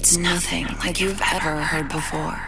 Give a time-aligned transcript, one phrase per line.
[0.00, 2.40] It's nothing like you've ever heard before.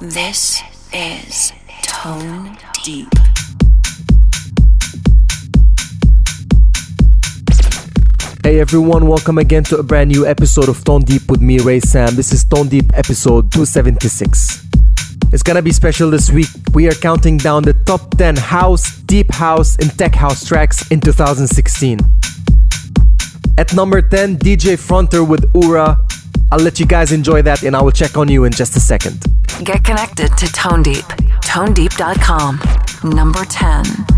[0.00, 3.08] This is Tone Deep.
[8.42, 11.78] Hey everyone, welcome again to a brand new episode of Tone Deep with me, Ray
[11.78, 12.16] Sam.
[12.16, 14.64] This is Tone Deep episode 276.
[15.34, 16.48] It's gonna be special this week.
[16.72, 21.00] We are counting down the top 10 house, deep house, and tech house tracks in
[21.00, 22.00] 2016.
[23.58, 26.00] At number 10, DJ Fronter with Ura.
[26.52, 28.80] I'll let you guys enjoy that and I will check on you in just a
[28.80, 29.24] second.
[29.64, 31.04] Get connected to Tone Deep.
[31.44, 32.60] ToneDeep.com.
[33.10, 34.15] Number 10.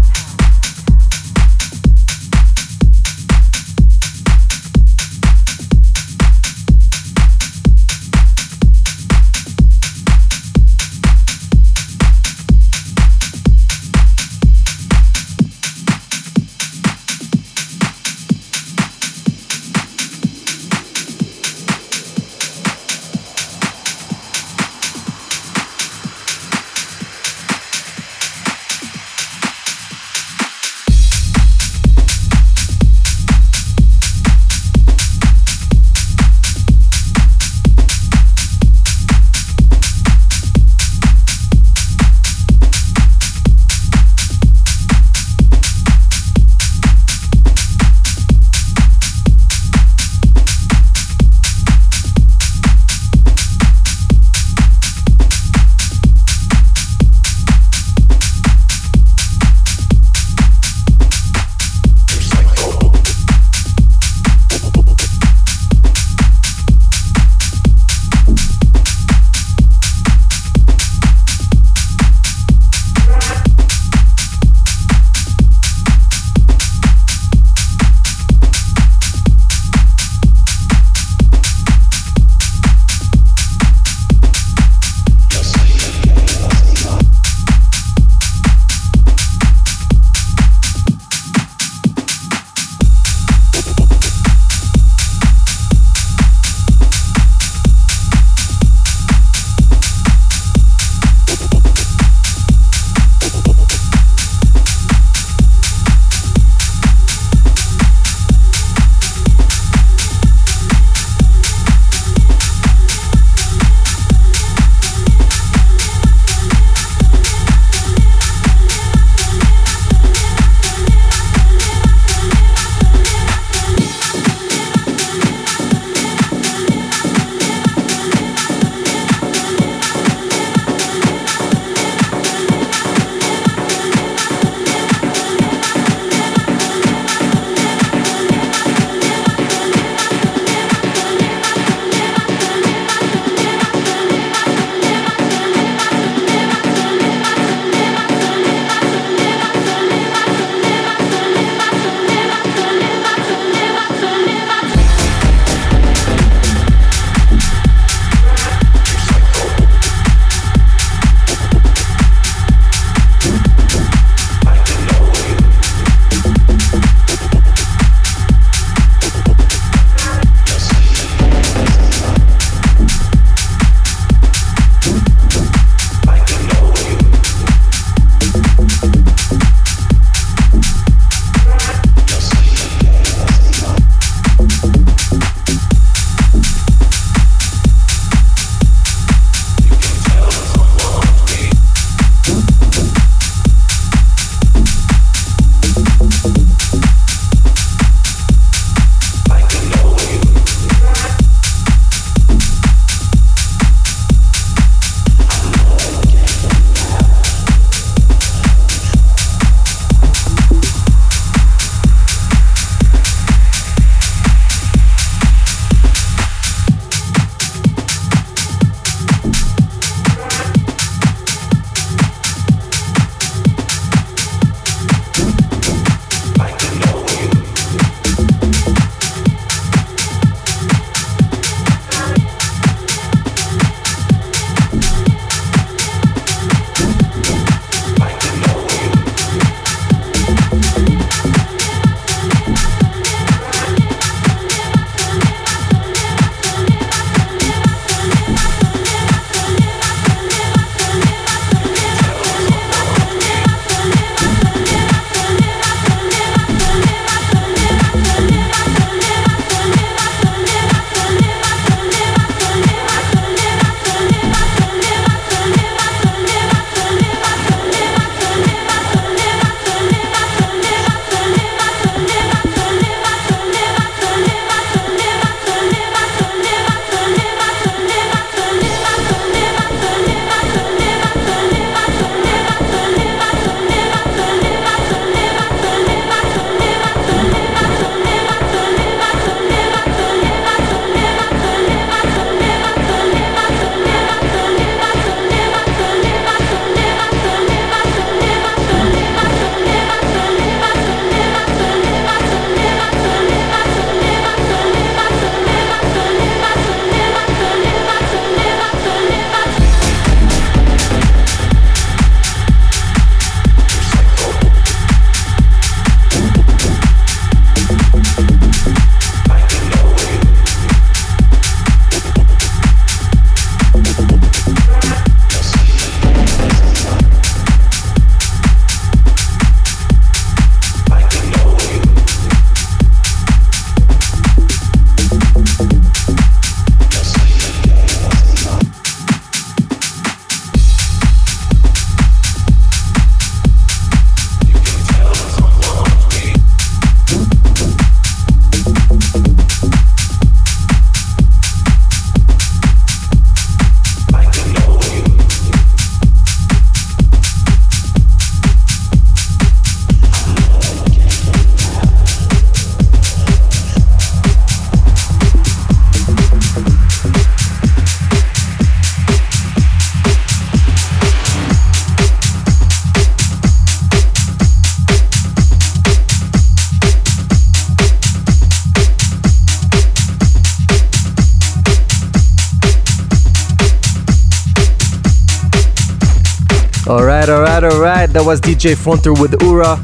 [386.89, 388.11] Alright, alright, alright.
[388.11, 389.79] That was DJ Fronter with Ura.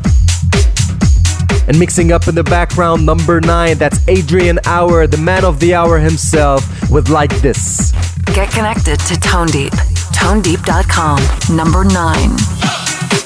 [1.68, 5.74] And mixing up in the background, number nine, that's Adrian Hour, the man of the
[5.74, 7.92] hour himself, with Like This.
[8.34, 9.74] Get connected to Tone Deep.
[10.16, 11.54] ToneDeep.com.
[11.54, 13.23] Number nine.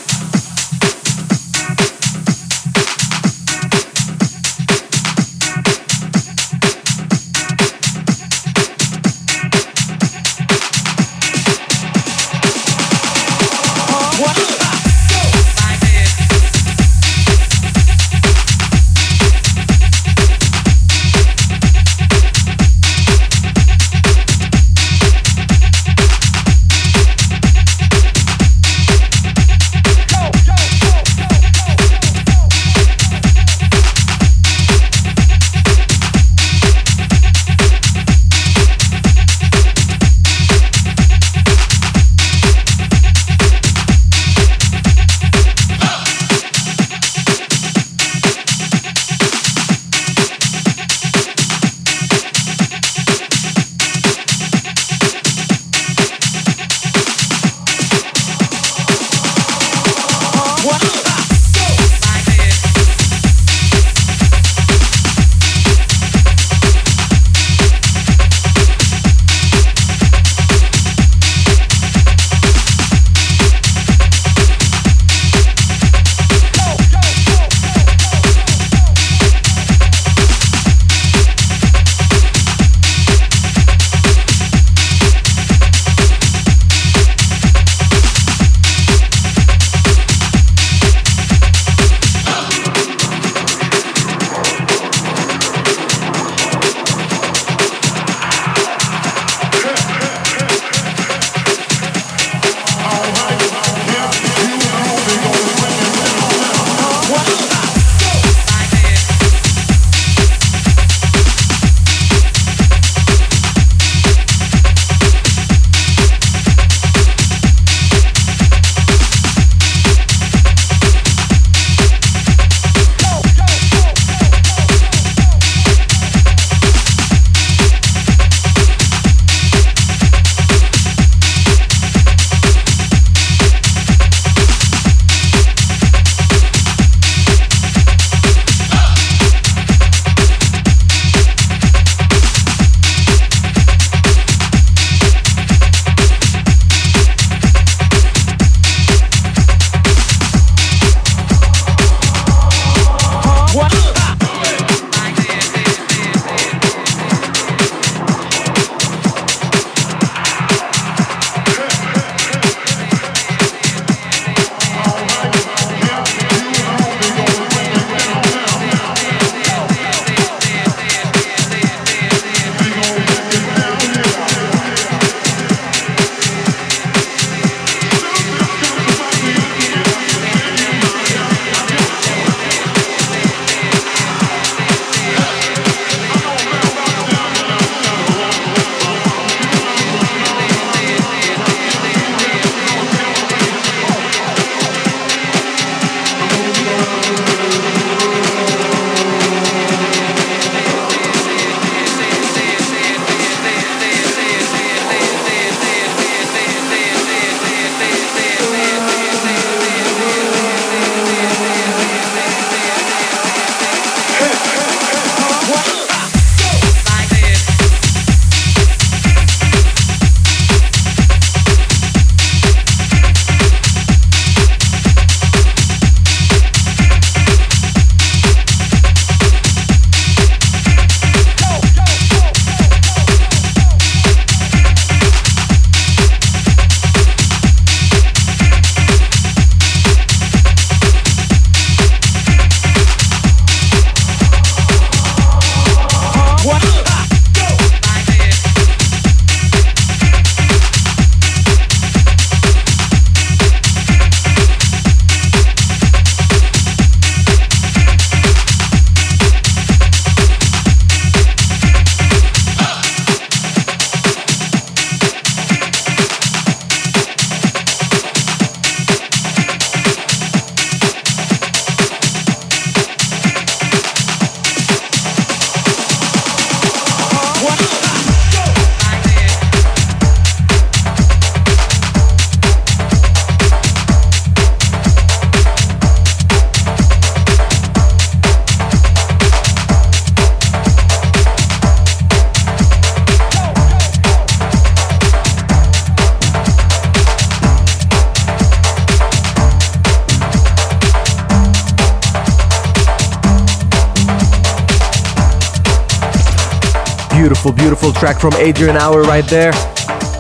[307.29, 309.53] Beautiful, beautiful track from Adrian Hour right there.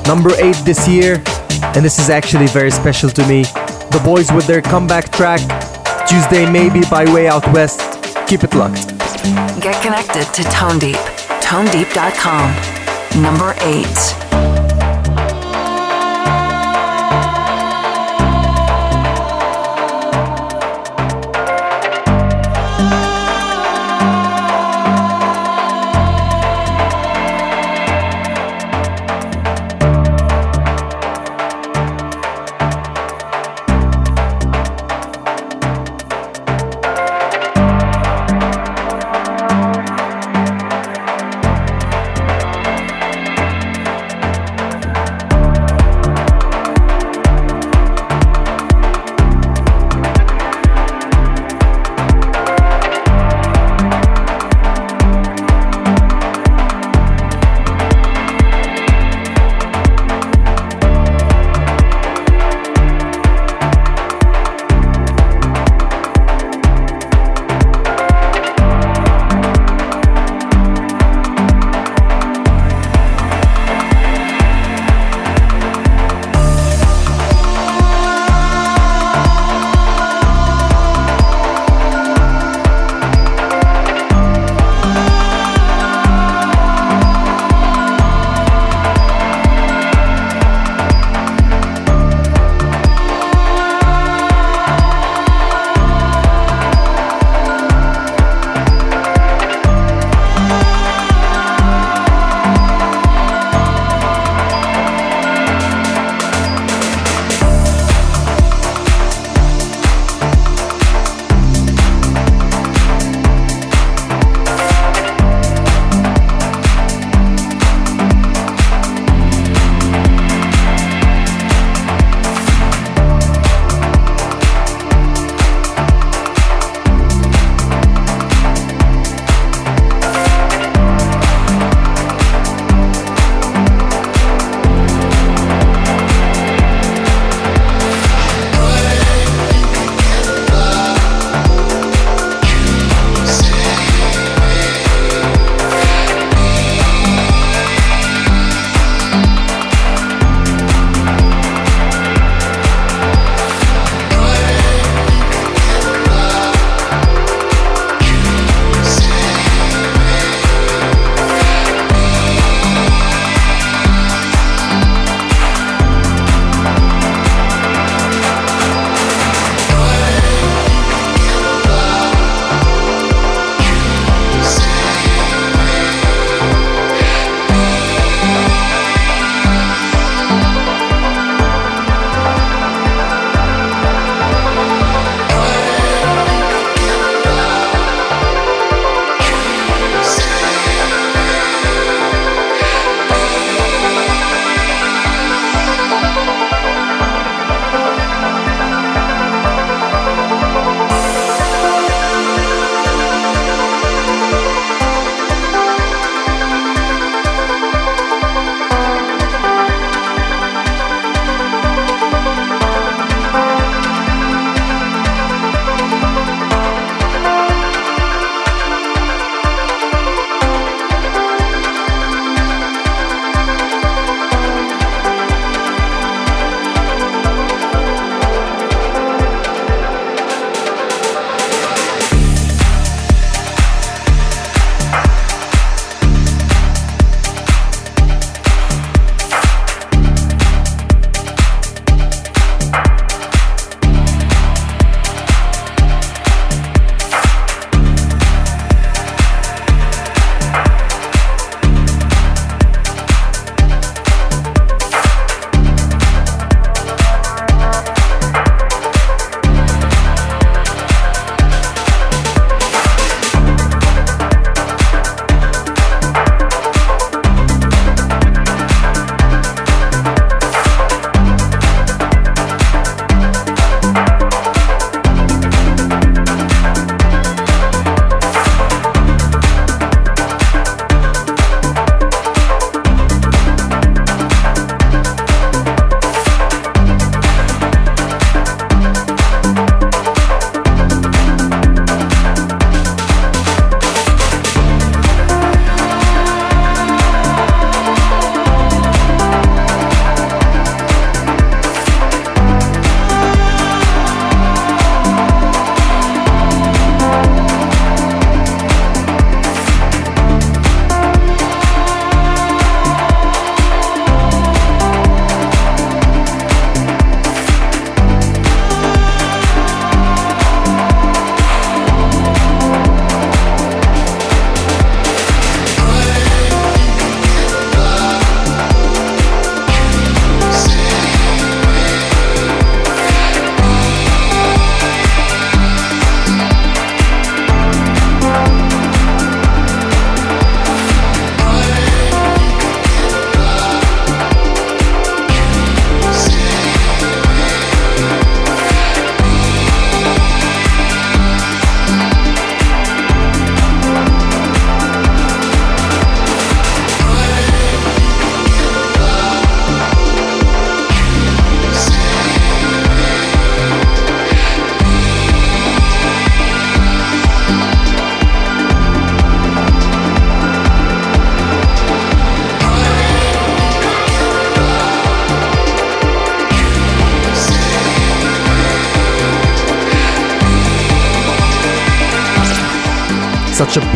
[0.07, 1.23] Number 8 this year,
[1.75, 3.45] and this is actually very special to me.
[3.45, 5.41] The boys with their comeback track,
[6.07, 7.81] Tuesday Maybe by Way Out West.
[8.27, 8.88] Keep it locked.
[9.62, 10.97] Get connected to Tone Deep.
[11.41, 13.23] ToneDeep.com.
[13.23, 14.58] Number 8.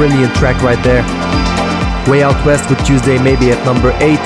[0.02, 1.04] Brilliant track right there.
[2.10, 4.18] Way Out West with Tuesday Maybe at number 8.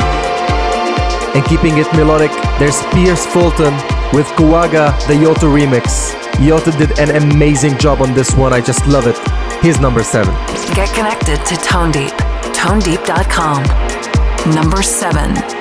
[1.36, 3.74] And keeping it melodic, there's Pierce Fulton
[4.10, 6.14] with Kuaga, the Yotto remix.
[6.40, 9.18] Yotto did an amazing job on this one, I just love it.
[9.62, 10.32] He's number 7.
[10.74, 12.12] Get connected to Tone Deep.
[12.56, 13.62] ToneDeep.com.
[14.54, 15.55] Number 7.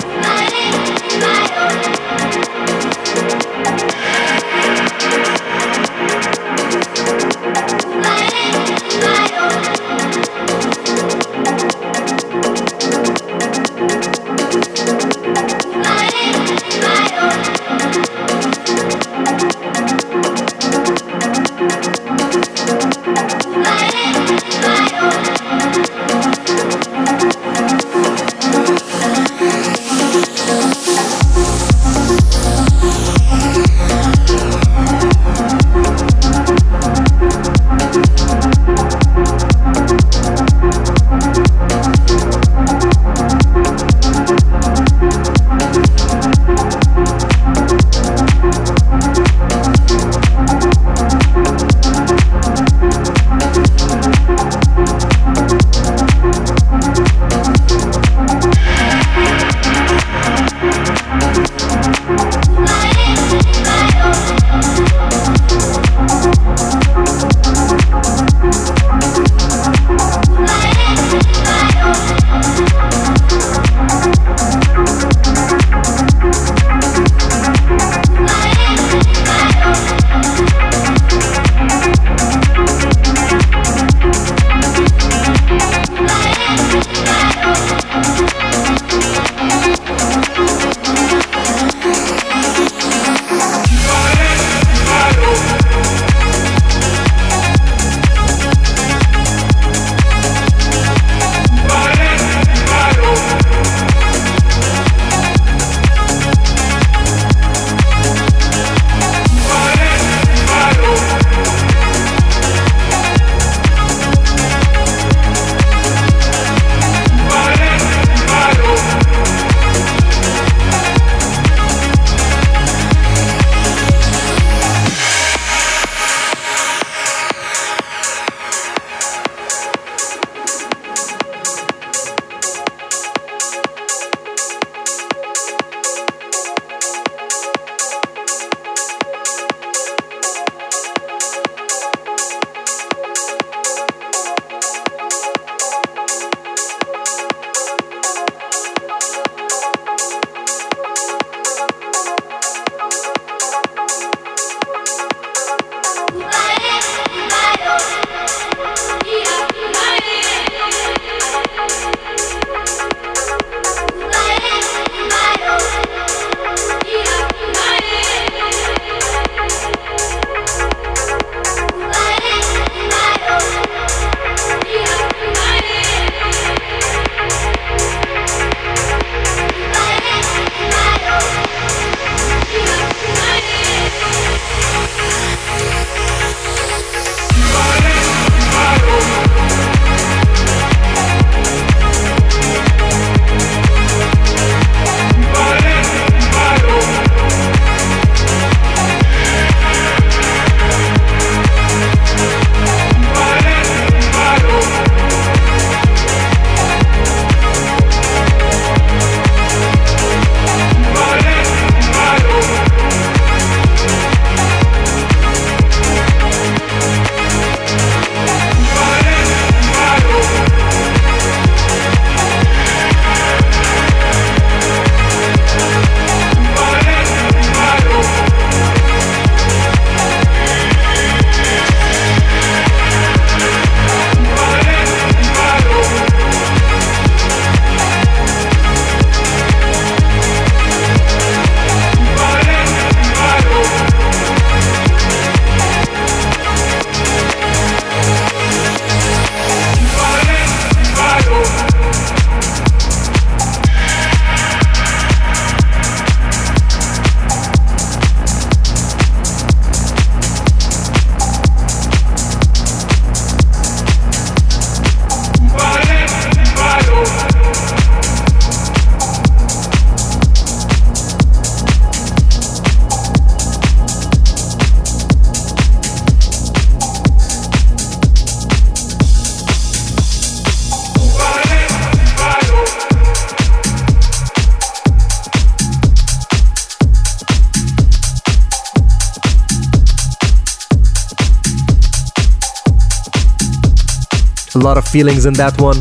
[294.86, 295.78] of feelings in that one.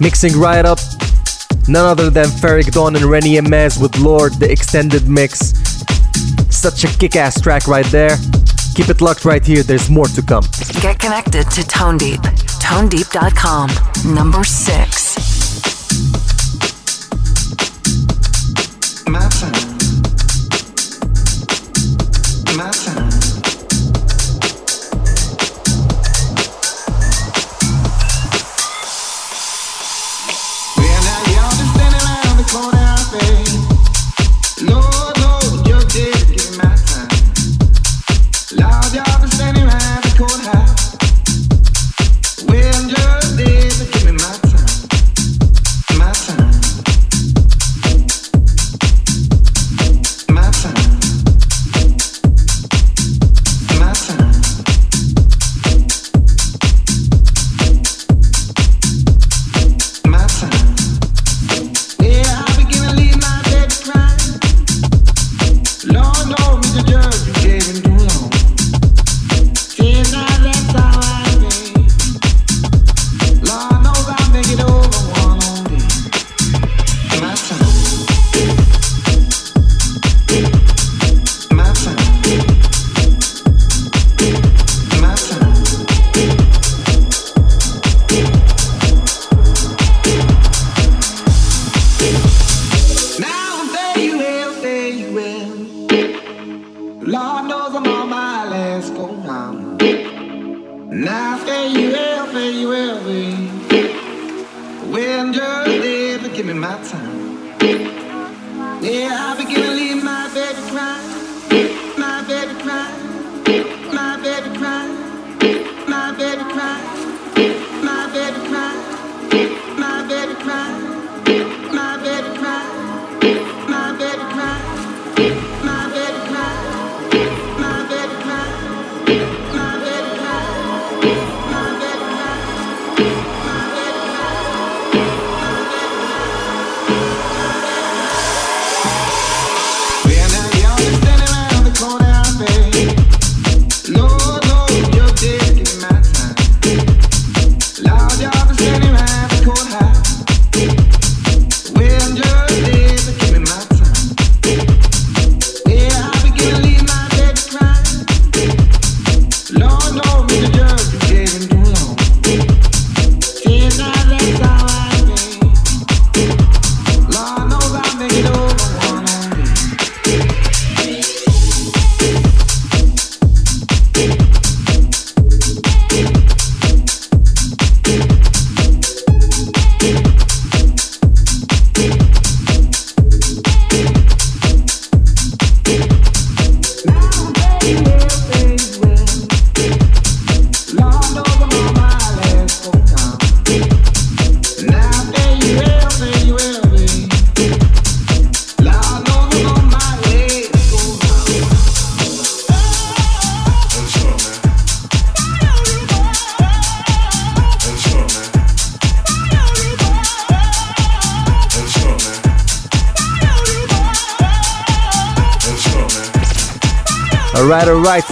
[0.00, 0.78] Mixing right up,
[1.68, 5.52] none other than Ferreck Dawn and Reni M's with Lord, the extended mix.
[6.50, 8.16] Such a kick ass track right there.
[8.74, 10.44] Keep it locked right here, there's more to come.
[10.80, 12.20] Get connected to Tone Deep,
[12.60, 13.70] tonedeep.com,
[14.14, 15.03] number six.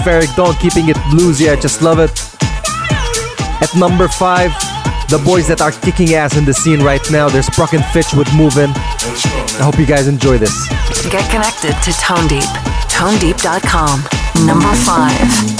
[0.03, 1.51] Ferreck Dawn keeping it bluesy.
[1.51, 2.11] I just love it.
[3.63, 4.51] At number five,
[5.09, 7.29] the boys that are kicking ass in the scene right now.
[7.29, 8.73] There's Brock and Fitch with Movin'.
[8.75, 10.69] I hope you guys enjoy this.
[11.11, 12.49] Get connected to Tone Deep.
[12.91, 14.03] ToneDeep.com.
[14.47, 15.52] Number five.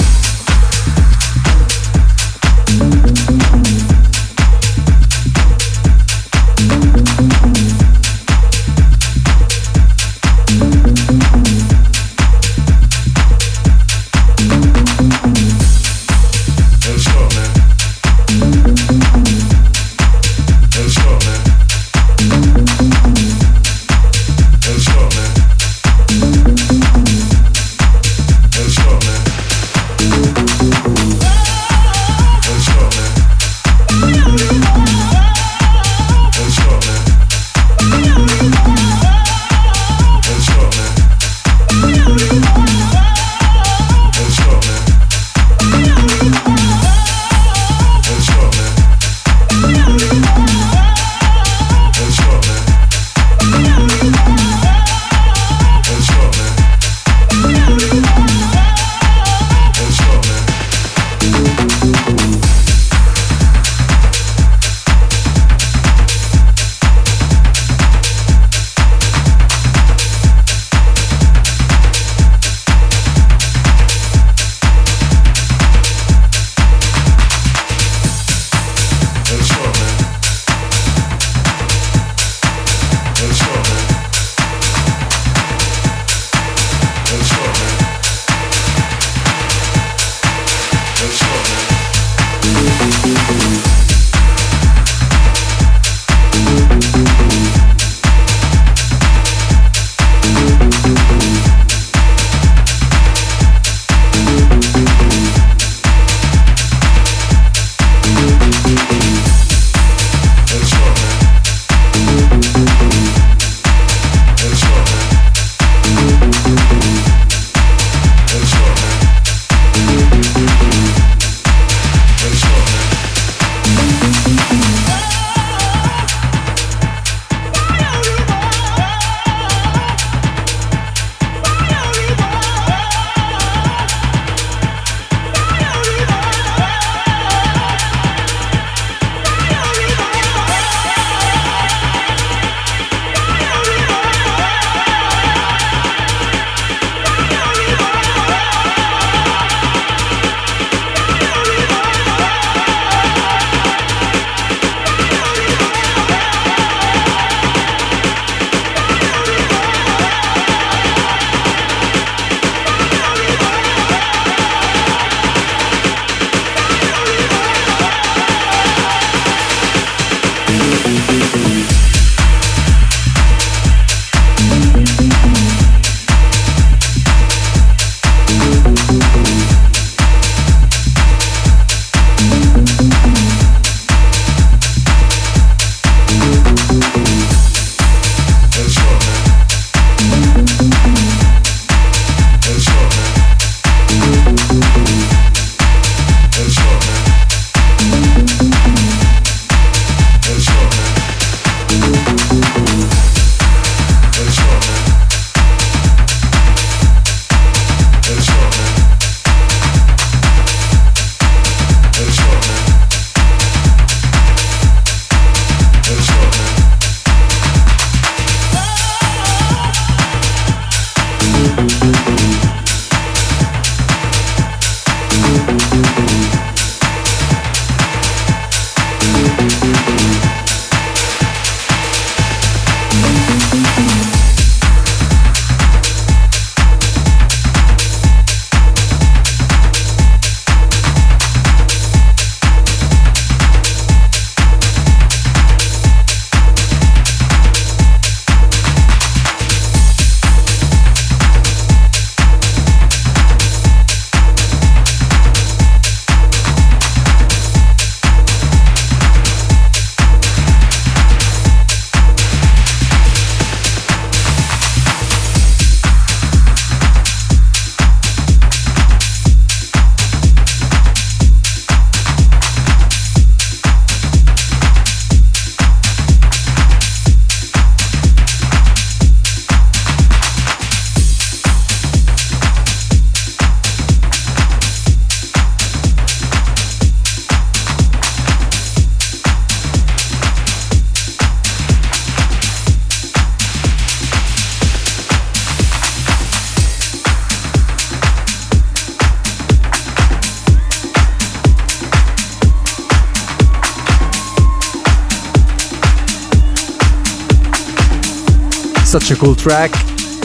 [309.13, 309.71] A cool track.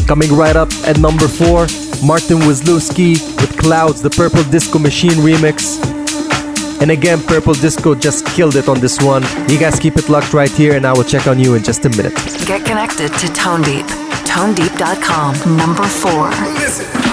[0.06, 1.66] Coming right up at number 4,
[2.02, 5.78] Martin Waslewski with Clouds, the Purple Disco Machine remix.
[6.80, 9.22] And again, Purple Disco just killed it on this one.
[9.48, 11.84] You guys keep it locked right here, and I will check on you in just
[11.84, 12.14] a minute.
[12.46, 13.84] Get connected to Tone Deep.
[14.24, 15.56] ToneDeep.com.
[15.56, 16.30] Number four.
[16.54, 17.07] Listen.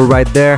[0.00, 0.56] Right there.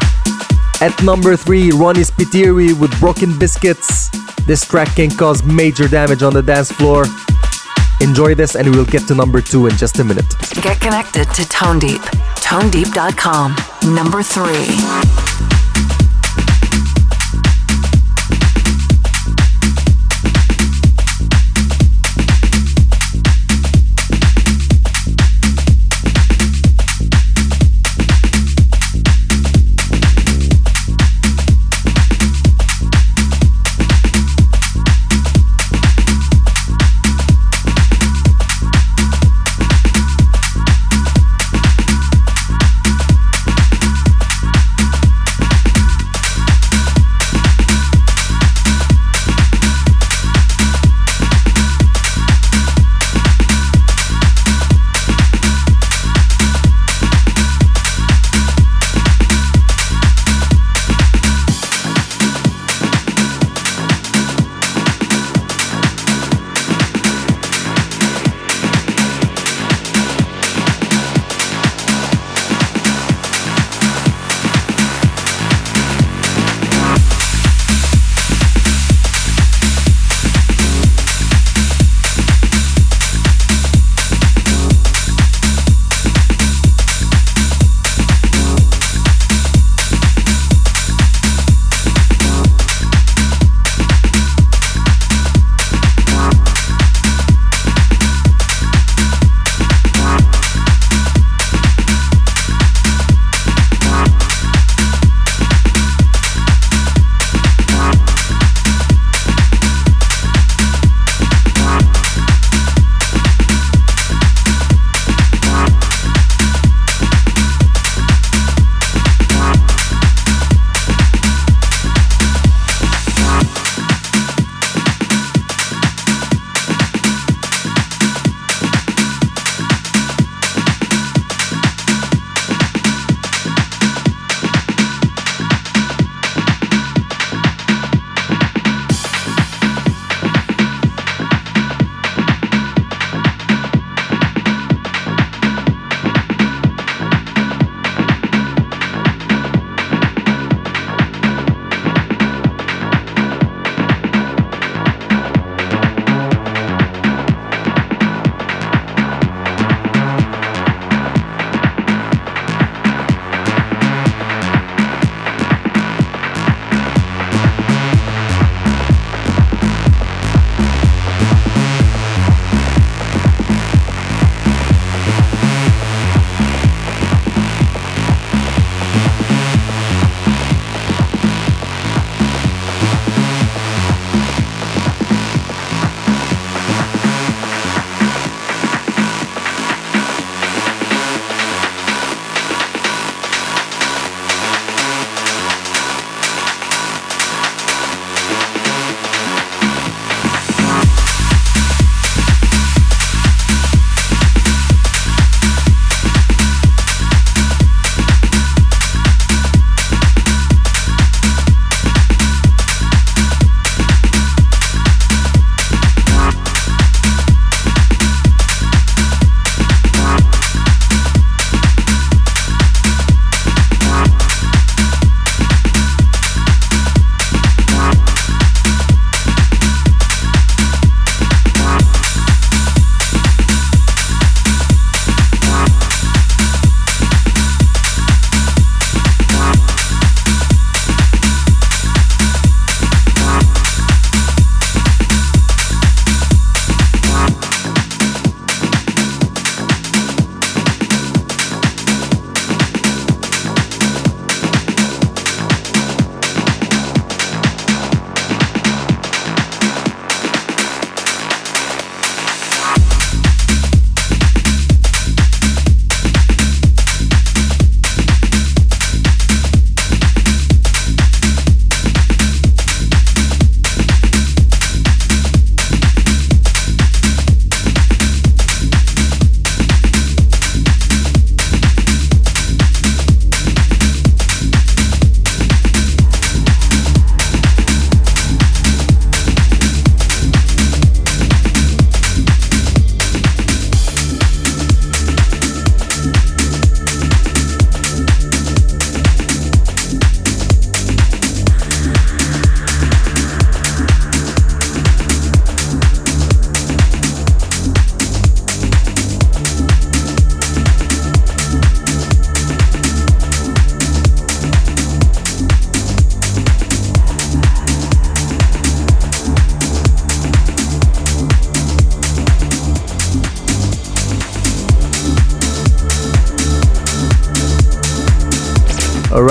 [0.81, 4.11] At number three, Ronnie Spiteri with Broken Biscuits.
[4.47, 7.05] This track can cause major damage on the dance floor.
[8.01, 10.27] Enjoy this, and we'll get to number two in just a minute.
[10.63, 12.01] Get connected to Tone Deep.
[12.43, 13.57] ToneDeep.com.
[13.95, 15.24] Number three.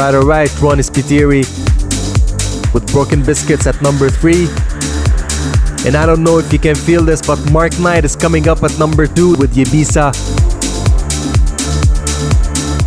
[0.03, 0.77] Alright, alright, Ron
[2.73, 4.47] with Broken Biscuits at number 3.
[5.87, 8.63] And I don't know if you can feel this, but Mark Knight is coming up
[8.63, 10.11] at number 2 with Yebisah.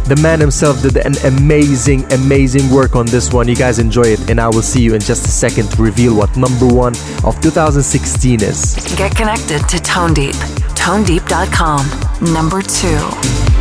[0.09, 3.49] The man himself did an amazing, amazing work on this one.
[3.49, 6.14] You guys enjoy it, and I will see you in just a second to reveal
[6.14, 6.93] what number one
[7.25, 8.75] of 2016 is.
[8.95, 10.37] Get connected to Tone Deep.
[10.77, 12.35] ToneDeep.com.
[12.35, 13.55] Number two.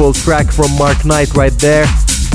[0.00, 1.84] Beautiful track from Mark Knight right there.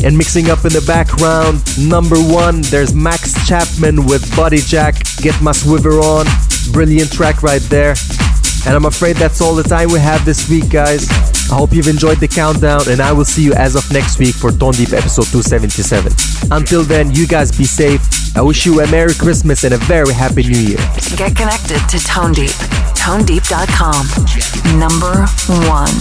[0.04, 5.42] And mixing up in the background, number one, there's Max Chapman with Body Jack, Get
[5.42, 6.28] My Swiver On.
[6.72, 7.96] Brilliant track right there.
[8.68, 11.10] And I'm afraid that's all the time we have this week, guys.
[11.50, 14.36] I hope you've enjoyed the countdown, and I will see you as of next week
[14.36, 16.14] for Tone Deep episode 277.
[16.52, 18.02] Until then, you guys be safe.
[18.38, 20.78] I wish you a Merry Christmas and a very Happy New Year.
[21.18, 22.54] Get connected to Tone Deep.
[23.02, 24.78] ToneDeep.com.
[24.78, 25.26] Number
[25.70, 25.94] one.